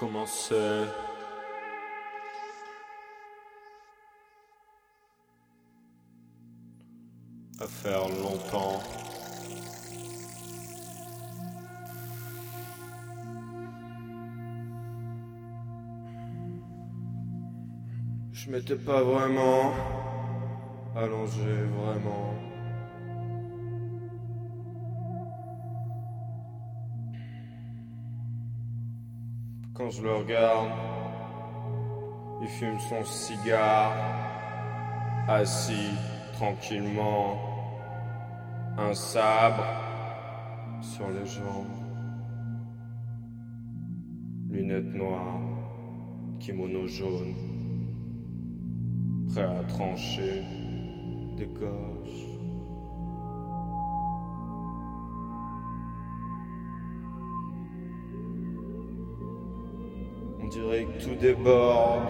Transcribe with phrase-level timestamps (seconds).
[0.00, 0.86] Ça commençait
[7.60, 8.80] à faire longtemps.
[18.32, 19.72] Je m'étais pas vraiment
[20.96, 21.42] allongé,
[21.76, 22.49] vraiment.
[29.90, 30.70] Quand je le regarde,
[32.42, 33.92] il fume son cigare,
[35.26, 35.90] assis
[36.34, 37.36] tranquillement,
[38.78, 39.64] un sabre
[40.80, 41.66] sur les jambes,
[44.48, 45.40] lunettes noires,
[46.38, 47.34] kimono jaune,
[49.28, 50.44] prêt à trancher
[51.36, 52.29] des gorges.
[60.50, 62.08] Dirait que tout déborde.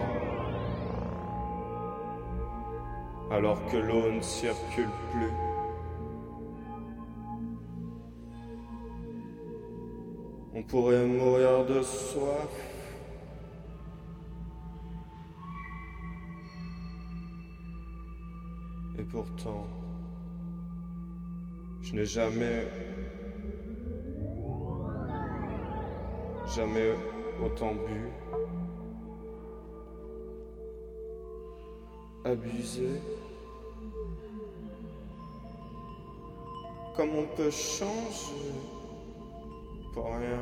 [3.29, 5.31] Alors que l'eau ne circule plus.
[10.53, 12.49] On pourrait mourir de soif.
[18.99, 19.65] Et pourtant,
[21.81, 22.67] je n'ai jamais,
[26.55, 26.93] jamais
[27.43, 28.11] autant bu,
[32.23, 33.01] abusé.
[36.95, 38.53] Comme on peut changer
[39.93, 40.39] pour rien.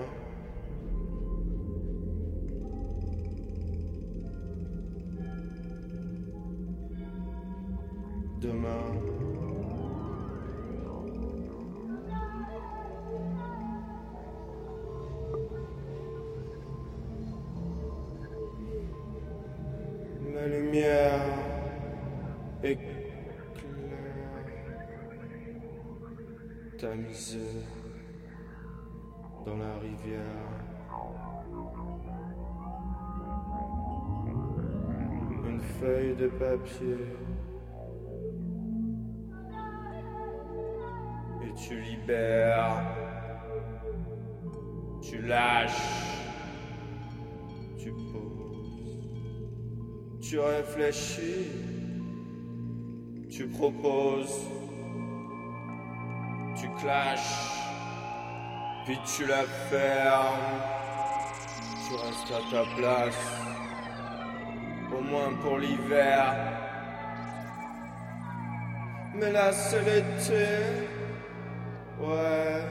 [41.44, 42.96] Et tu libères.
[45.02, 45.72] Tu lâches.
[47.78, 48.80] Tu poses.
[50.22, 51.48] Tu réfléchis.
[53.30, 54.48] Tu proposes.
[56.56, 57.64] Tu clashes.
[58.86, 60.38] Puis tu la fermes.
[61.88, 63.49] Tu restes à ta place.
[65.00, 66.36] Au moins pour l'hiver.
[69.16, 70.46] Mais là c'est l'été.
[72.02, 72.62] Ouais.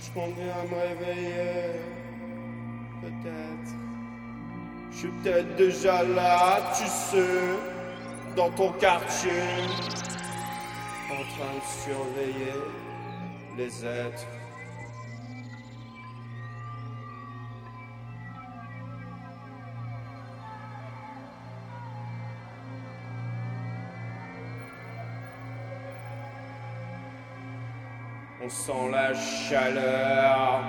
[0.00, 1.80] Je compte bien me réveiller.
[3.00, 3.72] Peut-être.
[4.92, 7.18] Je suis peut-être déjà là, tu sais.
[8.36, 9.42] Dans ton quartier.
[11.10, 12.60] En train de surveiller
[13.56, 14.26] les êtres.
[28.52, 30.60] Sent la chaleur.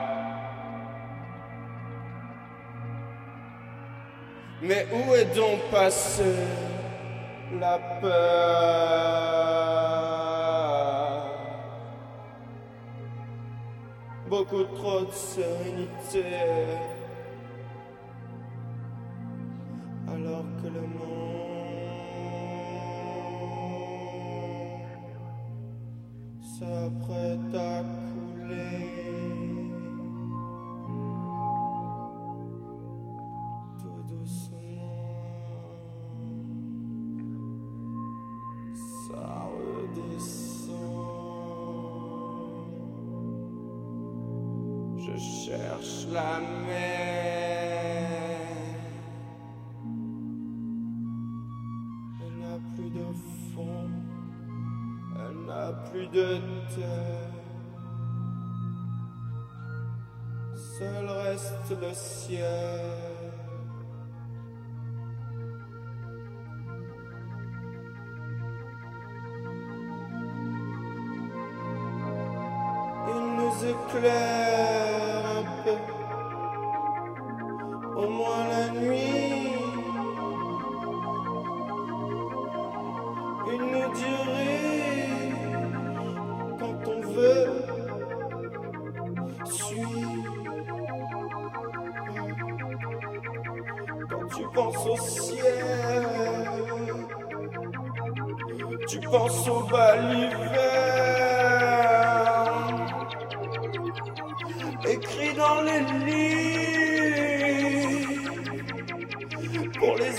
[4.62, 6.48] Mais où est donc passée
[7.60, 8.14] la peur?
[14.30, 16.24] Beaucoup trop de sérénité.
[20.08, 21.33] Alors que le monde
[26.64, 28.03] s'apprête à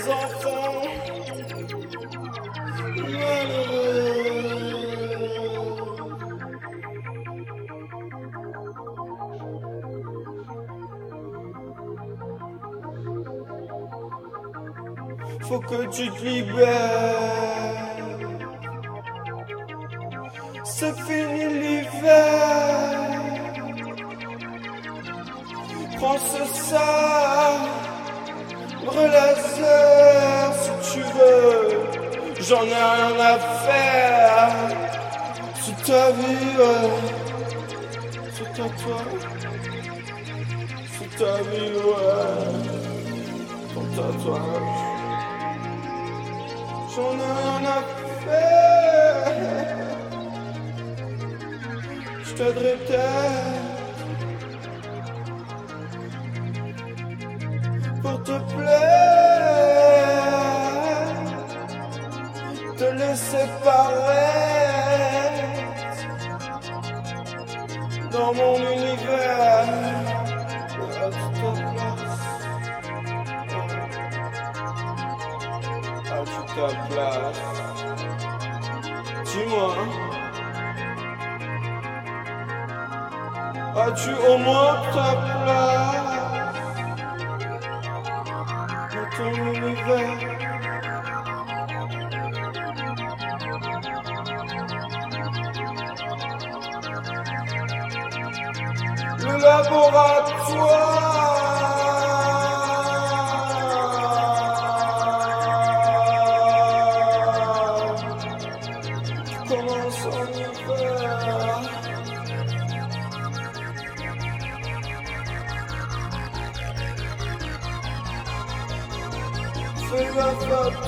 [0.09, 0.83] enfants.
[15.43, 16.65] Faut que tu te libères.
[20.65, 22.25] C'est fini l'hiver.
[25.97, 27.04] Prends ce sabre
[32.46, 34.50] J'en ai rien à faire.
[35.62, 36.91] Sous ta vie, ouais.
[38.35, 39.19] Sous ta toile.
[40.94, 42.55] Sous ta vie, ouais.
[43.73, 44.82] Ton tatouage.
[46.94, 47.81] J'en ai rien à
[48.25, 49.35] faire.
[52.25, 53.75] Je t'aiderai peut-être
[58.02, 58.94] pour te plaire,
[83.96, 84.74] As-tu au moins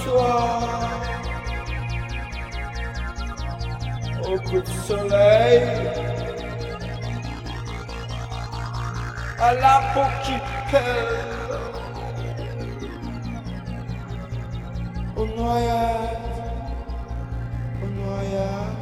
[0.05, 0.61] Toi.
[4.27, 5.63] Au coup de soleil.
[9.39, 10.33] À la peau qui
[10.71, 11.57] pèle.
[15.17, 16.19] Au noyade.
[17.83, 18.77] Au noyade.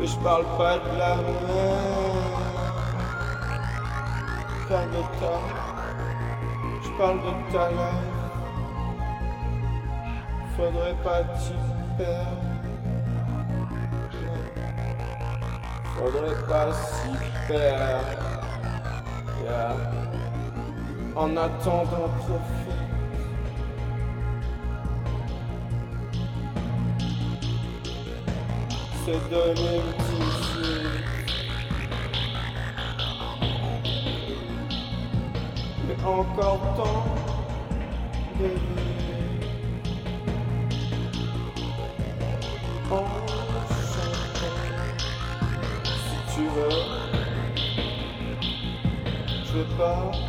[0.00, 2.08] Et je parle pas de la mer
[4.68, 5.34] de ta
[6.82, 8.17] Je parle de ta life
[10.58, 11.52] faudrait pas t'y
[11.96, 12.42] perdre.
[15.96, 17.12] Faudrait pas s'y
[17.46, 18.28] perdre.
[21.14, 22.68] En attendant, profite.
[29.04, 30.08] C'est une petite
[35.86, 37.04] Mais encore temps
[38.38, 38.97] de.
[49.78, 50.27] Je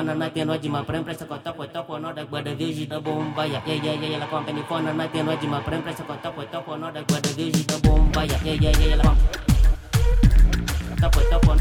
[0.00, 2.18] phone and I what you my prem press a got up with top or not
[2.18, 5.42] a but the vision the by yeah yeah yeah la company phone and I what
[5.42, 7.66] you my prem press a got up with top or not a but the vision
[7.66, 9.14] the by yeah yeah yeah la
[11.00, 11.58] top with top on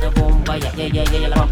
[0.00, 1.43] the bomb by yeah yeah yeah la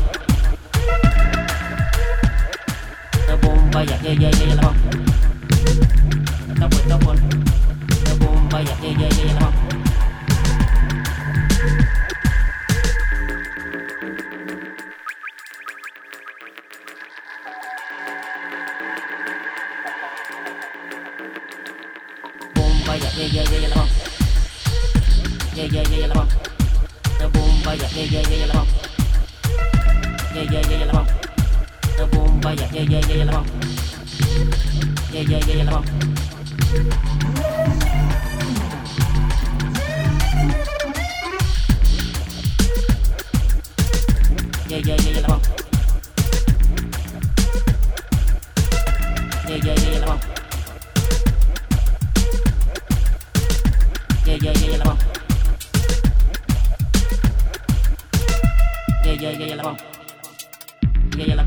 [27.83, 28.69] vaya, yeah, yeah, yeah, la vamos.
[30.35, 31.13] Yeah, yeah, yeah, la vamos.
[31.99, 33.51] La boom vaya, yeah, yeah, yeah, la vamos.
[35.13, 35.91] Yeah, yeah, yeah, la vamos.
[44.69, 45.49] yeah, yeah, yeah, yeah, la bomba.
[49.49, 50.32] Yeah, yeah, yeah, yeah, la bomba.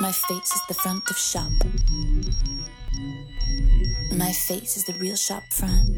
[0.00, 1.52] My face is the front of shop.
[4.16, 5.90] My face is the real shop front.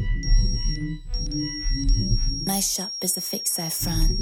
[2.45, 4.19] My shop is the face I front.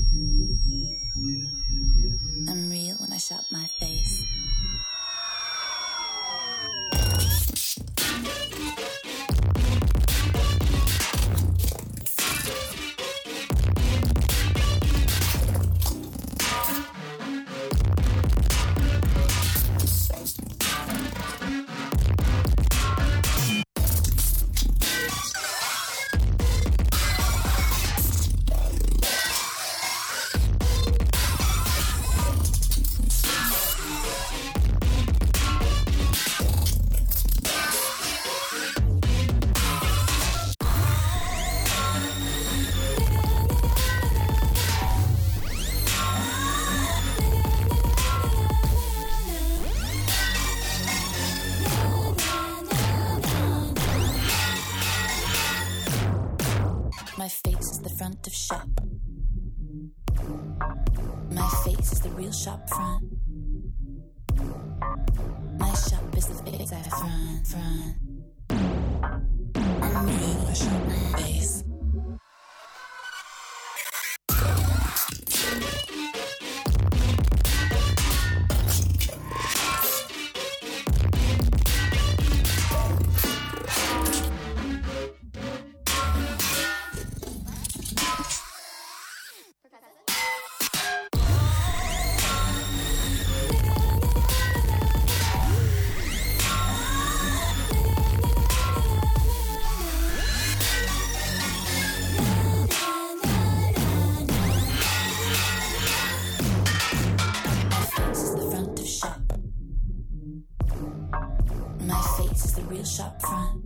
[113.22, 113.66] front.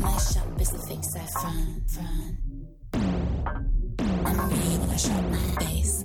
[0.00, 2.38] My shop is a fix I front, front.
[4.26, 6.04] I'm reading my shop, my base.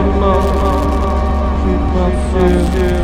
[0.00, 2.99] Keep my pas